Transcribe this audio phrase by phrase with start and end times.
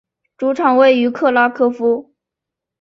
[0.35, 2.15] 主场位于克拉科夫。